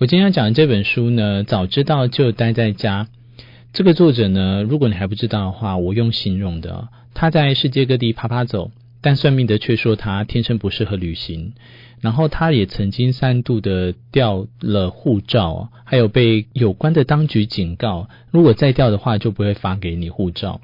[0.00, 3.06] 我今天要讲的这本书呢，早知道就待在家。
[3.74, 8.70] 这个作者呢，如果你还不知道的话，我用形容的，他在世界各地趴趴走，
[9.02, 11.52] 但算命的却说他天生不适合旅行。
[12.00, 20.62] 然后他也曾经三度的掉了护照，还有被有关的当局警告，如果再掉的话，就不会发给你护照。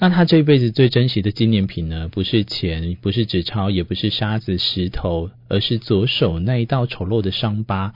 [0.00, 7.94] 那他这一辈子最珍惜的纪念品呢，不是钱，不是纸钞，也不是沙子、石头，而是左手那一道丑陋的伤疤。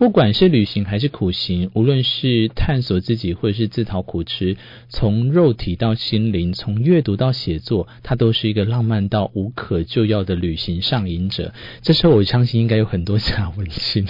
[0.00, 4.56] 不管是旅行还是苦行，无论是探索自己或者是自讨苦吃，
[4.88, 11.52] 从肉体到心灵，从阅读到写作，他都是一个浪漫到无可救药的旅行上瘾者。
[11.82, 14.06] 这时候我相信应该有很多假文青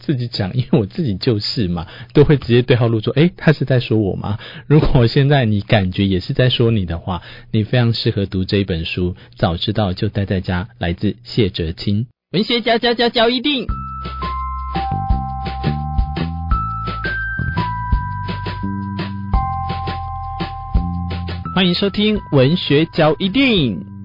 [0.00, 3.14] 自己讲，因为我自己就是嘛，都会直接对号入座。
[3.14, 4.38] 诶，他是在说我吗？
[4.66, 9.16] 如果现在你感觉也是在说你的话，你非常适合读这一本书。
[9.34, 12.06] 早知道就待在家，来自谢哲青。
[12.32, 13.66] 文学家家家教一定。
[21.56, 23.95] 欢迎收听文学交易电影。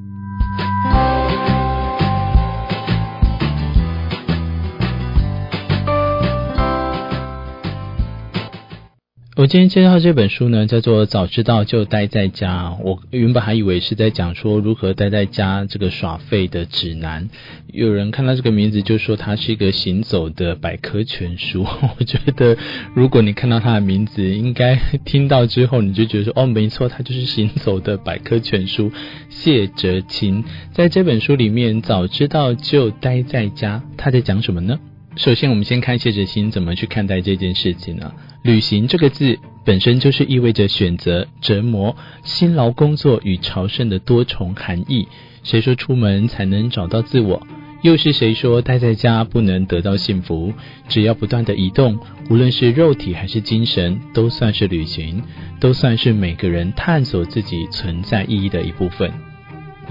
[9.41, 12.69] 我今天介绍这本书呢，叫做《早知道就待在家》。
[12.83, 17.27] 我原本还以为是在讲说如何待在家这个耍废的指南。
[17.73, 21.65] 有人看到这个名字就说它是一个行走的百科全书。
[21.97, 22.55] 我觉得
[22.93, 24.75] 如果你看到它的名字，应该
[25.05, 28.91] 听到之后你就觉得说哦，没错，它就是行走的百科全书。
[29.31, 34.77] 谢哲青在这本书里面，早知道就待在家，他在讲什么呢？
[35.21, 38.11] 首先，我们先看谢哲青怎么去看待这件事情呢？
[38.41, 45.07] 旅行这个字本身就是意味着选择、折磨、辛劳工作与朝圣的多重含义。
[45.43, 47.39] 谁说出门才能找到自我？
[47.83, 50.51] 又是谁说待在家不能得到幸福？
[50.89, 51.99] 只要不断的移动，
[52.31, 55.21] 无论是肉体还是精神，都算是旅行，
[55.59, 59.11] 都算是每个人探索自己存在意义的一部分。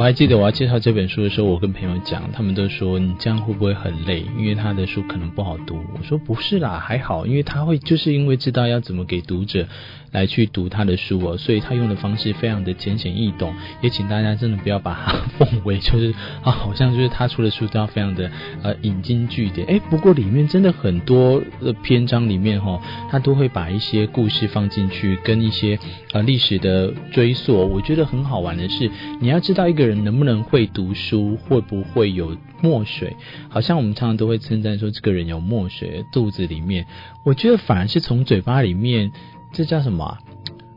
[0.01, 4.25] 我还记得我要介绍这本书的时候，我跟朋友讲，他们都说你这样会不会很累？
[4.39, 5.85] 因为他的书可能不好读。
[5.93, 9.69] 我说不是啦，还好，因为他会就是因为知道要怎么给读者
[10.11, 13.55] 来去读他的书哦，所以他用的方式非常的浅显易懂。
[13.83, 18.31] 也请大家真的不要把它 奉为就是啊，好像就是他出的书都要非常的
[18.63, 19.67] 呃引经据典。
[19.69, 22.81] 哎，不过里面真的很多的篇章里面哈、哦，
[23.11, 25.79] 他都会把一些故事放进去，跟一些
[26.13, 27.69] 呃历史的追溯。
[27.69, 28.91] 我觉得很好玩的是，
[29.21, 29.90] 你要知道一个人。
[29.91, 33.17] 人能不能会读书，会不会有墨水？
[33.49, 36.87] 好像我们常常都会称赞说，这个人有墨水，肚子里面。
[37.25, 39.13] 我觉得反而是从嘴巴里面，
[39.53, 40.19] 这叫什么？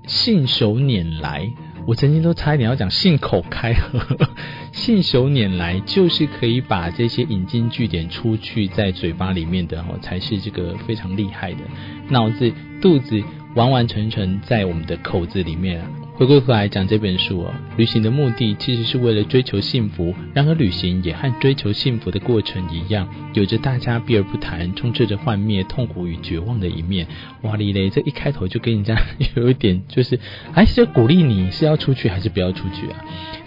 [0.06, 1.50] 信手拈来。
[1.86, 4.00] 我曾经都差一点要讲信口开河，
[4.72, 11.60] 信手拈来就是可以把这些引经据典出去在嘴巴里面的哦，才是这个非常厉害的。
[12.10, 13.22] 脑子、肚子
[13.56, 15.88] 完完全全在我们的口子里面啊。
[16.16, 20.14] 回过头来讲这本书哦，旅行的目的其实是为了追求幸福。
[20.36, 27.08] 然而，旅行也和追求幸福的过程一样，有着大家避而不谈、充斥着幻灭、痛苦与绝望的一面。
[27.42, 28.96] 哇李雷，这一开头就跟人家
[29.36, 30.20] 有一点，就是
[30.52, 33.04] 还是鼓励你是要出去还是不要出去啊？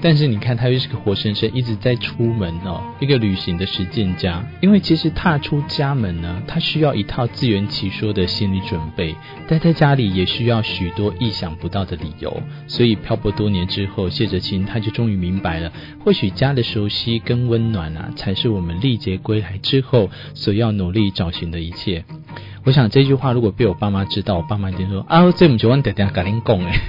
[0.09, 4.47] 但是你看，他又是个活生生一直在出门哦，一个旅行的实践家。
[4.61, 9.17] 因为其实踏出家门呢，他需要一套自圆其说的心理准备；
[9.49, 12.41] 待在家里也需要许多意想不到的理由。
[12.69, 15.73] 所以漂泊多年之后，谢哲青他就终于明白了，
[16.05, 22.05] 或许家的熟悉跟温暖啊，才是我们历劫归来之后所要努力找寻的一切。
[22.65, 26.81] 我想这句话如果被我爸妈知道，我爸妈一定说啊，这么久我得等下赶紧讲哎。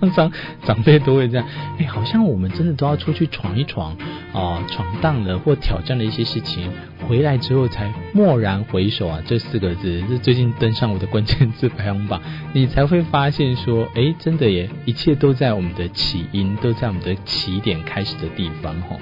[0.08, 0.32] 常常
[0.64, 1.46] 长辈都会这样，
[1.78, 3.96] 哎，好像我们真的都要出去闯一闯
[4.32, 6.70] 啊，闯荡了或挑战了一些事情，
[7.06, 12.22] 回来之后才蓦然回首啊，这四个字是最近登上我的关键字排行榜，
[12.54, 18.96] 你才会发现说，哎，真的耶，一切都在我们的起因，都在我们的起点开始的地方哈。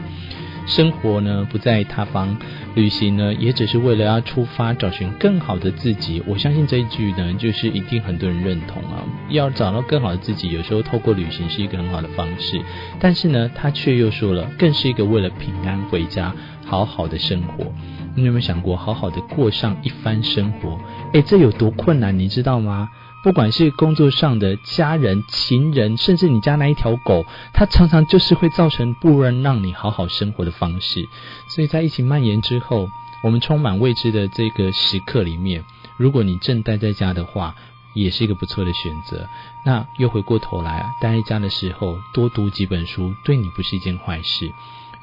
[0.68, 2.36] 生活呢，不在他方，
[2.74, 6.22] 旅行呢也只是为了要出发找寻更好的自己。
[6.26, 9.02] 我相信这一句呢，就是一定很多人认同啊。
[9.30, 12.60] 要找到更好的自己，有时候透过旅行是一个很好的方式。
[13.00, 16.34] 但是呢，他却又说了，更是一个为了平安回家，
[16.68, 17.72] 好好的生活。
[18.14, 20.78] 你有没有想过，好好的过上一番生活？
[21.12, 22.90] 诶，这有多困难，你知道吗？
[23.24, 31.08] 不管是工作上的家人、情人，甚至你家那一条狗，它常常就是会造成不能让你好好生活的方式。
[31.48, 32.88] 所以在疫情蔓延之后，
[33.24, 35.64] 我们充满未知的这个时刻里面，
[35.96, 37.56] 如果你正待在家的话，
[37.94, 39.28] 也是一个不错的选择。
[39.64, 44.52] 那又回过头来，待在家的时候多读几本书，对你不是一件坏事，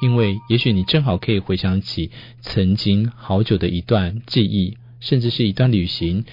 [0.01, 2.11] 因为也许你正好可以回想起
[2.41, 4.77] 曾经好久的一段记忆。
[5.01, 6.25] 甚至是一段旅行。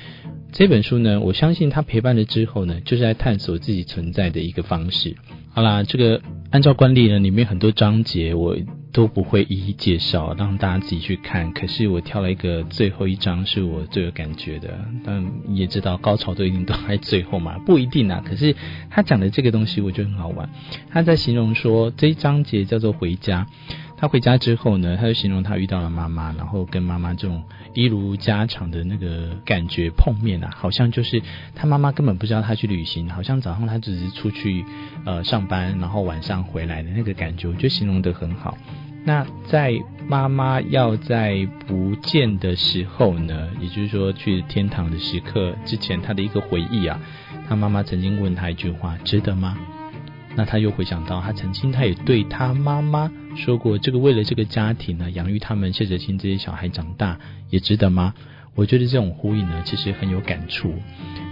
[0.50, 5.14] 这本书呢，我相信他陪伴了之后呢，就是在探索自己存在的一个方式。
[5.50, 8.56] 好啦，这个按照惯例呢，里面很多章节我
[8.92, 11.52] 都不会一一介绍，让大家自己去看。
[11.52, 14.78] 可是我挑了一个最后一张是我最有感觉的。
[15.04, 18.22] 但你也知道，高潮都一定都在最后嘛，不一定啊。
[18.24, 18.54] 可是
[18.90, 20.50] 他讲的这个东西，我觉得很好玩。
[20.90, 23.46] 他在形容说，这一章节叫做回家。
[24.02, 31.22] 他回家之后呢，他就形容他遇到了妈妈，然后跟妈妈这种一如家常的那个感觉碰面啊，好像就是
[31.54, 34.64] 他妈妈根本不知道他去旅行，好像早上他只是出去
[35.04, 38.58] 呃上班，然后晚上回来的那个感觉，我觉得形容得很好。
[39.04, 46.99] 那在妈妈要在不见的时候呢，也就是说去天堂的时刻之前，他的一个回忆啊，
[47.49, 49.56] 他妈妈曾经问他一句话：“值得吗？”
[50.34, 57.19] 那他又回想到，他曾经他也对他妈妈说过，这个为了这个家庭呢，养育他们谢哲青这些小孩长大，
[57.50, 58.14] 也值得吗？
[58.55, 60.75] 我觉得这种呼应呢，其实很有感触。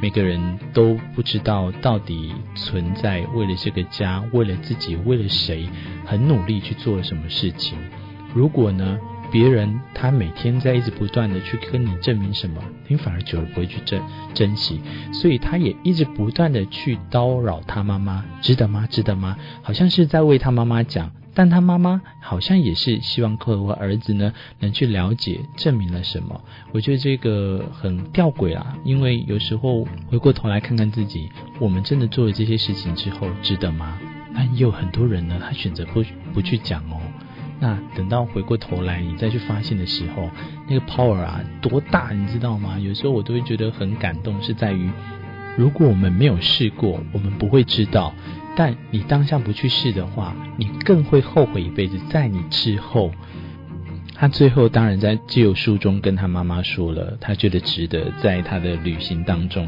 [0.00, 5.68] 每个人都不知道到底存在为了这个家，为了自己，为了谁，
[6.06, 7.78] 很努力去做了什么事情。
[8.34, 8.98] 如果呢？
[9.30, 14.02] 别人他每天在一直不断的去跟你证明什么，你反而久了不会去珍
[14.34, 14.80] 珍惜，
[15.12, 18.86] 所以他也一直不断的去叨扰他妈妈，值得吗？
[18.90, 19.36] 值得吗？
[19.62, 26.40] 好像是在为他妈妈讲，但他妈妈好像也是希望客户儿子呢能去了解证明了什么。
[26.72, 31.30] 我觉得这个很吊诡啊，因为有时候回过头来看看自己，
[31.60, 33.98] 我们真的做了这些事情之后，值得吗？
[34.32, 37.00] 那也有很多人呢，他选择不不去讲哦。
[37.60, 40.30] 那等到回过头来，你再去发现的时候，
[40.66, 42.78] 那个 power 啊多大，你知道吗？
[42.78, 44.90] 有时候我都会觉得很感动，是在于
[45.56, 48.14] 如果我们没有试过，我们不会知道。
[48.56, 51.98] 但你当下不去试的话，你更会后悔一辈子。
[52.10, 53.12] 在你之后。
[54.20, 59.66] 他最后当然在旧书中跟他妈妈说了，他觉得值得在他的旅行当中，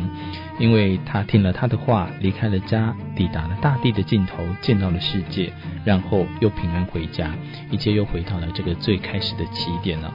[0.58, 5.50] 因为他听了他的话，离开了家，抵达了大地的尽头，见到了世界，
[5.87, 7.34] 然后又平安回家，
[7.70, 10.12] 一切又回到了这个最开始的起点了。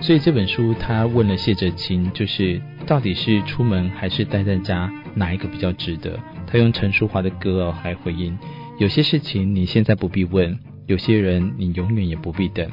[0.00, 6.18] 所以这本书他问了谢哲青，就是到底是出门还是待在家，哪一个比较值得？
[6.48, 8.36] 他用陈淑华的歌哦来回应：
[8.78, 12.68] 有些事情你现在不必问，有些人你永远也不必等。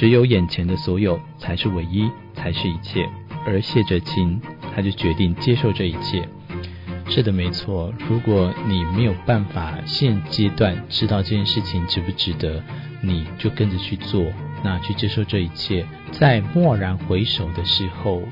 [0.00, 3.06] 只有眼前的所有才是唯一，才是一切。
[3.44, 4.40] 而谢哲琴，
[4.74, 6.26] 他就决定接受这一切。
[7.10, 7.92] 是的，没错。
[8.08, 12.64] 如果你没有办法现阶段知道这件事情值不值得，
[13.02, 14.24] 你就跟着去做，
[14.64, 18.22] 那去接受这一切，在蓦然回首的时候，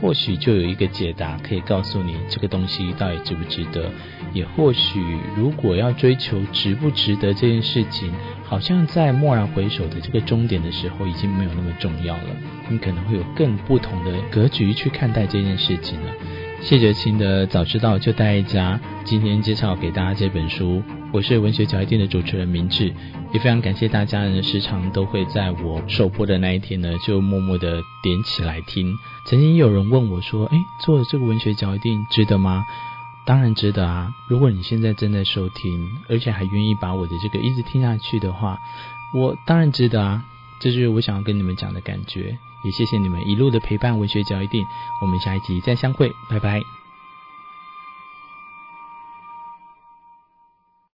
[0.00, 3.90] 或许就有一个解答可以告诉你这个东西到底值不值得。
[4.32, 5.00] 也或许，
[5.36, 8.12] 如果要追求值不值得这件事情，
[8.44, 12.36] 好像在蓦然回首的这个终点的时候，已经没有那么重要了。
[12.68, 16.12] 你可能会有更不同的格局去看待这件事情了。
[16.62, 22.94] 谢哲青的早知道就带一家，今天介绍给大家这本书，我是文学脚印店的主持人明志，
[23.32, 28.94] 也非常感谢大家呢，时常都会在我首播的那一天呢，就默默的点起来听。
[29.26, 32.64] 曾经有人问我说：“哎，做这个文学脚印店值得吗？”
[33.26, 34.12] 当然值得啊！
[34.28, 38.58] 如果你现在正在收听，而且还愿意把我的这个一直听下去的话，
[39.14, 40.24] 我当然值得啊！
[40.60, 42.36] 这就是我想要跟你们讲的感觉。
[42.62, 44.66] 也谢谢你们一路的陪伴，文学脚印店，
[45.00, 46.79] 我们下一集再相会，拜拜。